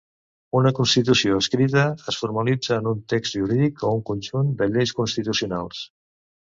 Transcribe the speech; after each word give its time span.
Una 0.59 0.71
constitució 0.77 1.35
escrita 1.41 1.83
es 2.13 2.19
formalitza 2.23 2.81
en 2.81 2.91
un 2.95 3.05
text 3.15 3.39
jurídic 3.43 3.87
o 3.91 3.95
un 4.01 4.05
conjunt 4.13 4.53
de 4.63 4.75
lleis 4.75 4.99
constitucionals. 5.03 5.89